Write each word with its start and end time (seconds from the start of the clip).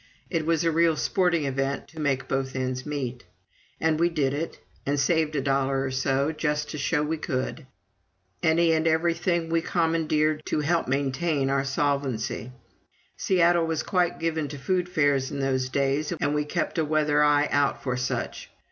It 0.31 0.47
was 0.47 0.63
a 0.63 0.71
real 0.71 0.95
sporting 0.95 1.45
event 1.45 1.87
to 1.89 1.99
make 1.99 2.27
both 2.27 2.55
ends 2.55 2.87
meet! 2.87 3.23
And 3.79 3.99
we 3.99 4.09
did 4.09 4.33
it, 4.33 4.57
and 4.83 4.99
saved 4.99 5.35
a 5.35 5.41
dollar 5.41 5.83
or 5.83 5.91
so, 5.91 6.31
just 6.31 6.71
to 6.71 6.79
show 6.79 7.03
we 7.03 7.17
could. 7.17 7.67
Any 8.41 8.71
and 8.71 8.87
every 8.87 9.13
thing 9.13 9.49
we 9.49 9.61
commandeered 9.61 10.41
to 10.47 10.61
help 10.61 10.87
maintain 10.87 11.51
our 11.51 11.63
solvency. 11.65 12.51
Seattle 13.15 13.67
was 13.67 13.83
quite 13.83 14.17
given 14.17 14.47
to 14.47 14.57
food 14.57 14.89
fairs 14.89 15.29
in 15.29 15.37
those 15.39 15.69
days, 15.69 16.11
and 16.19 16.33
we 16.33 16.45
kept 16.45 16.79
a 16.79 16.83
weather 16.83 17.21
eye 17.23 17.47
out 17.51 17.83
for 17.83 17.95
such. 17.95 18.49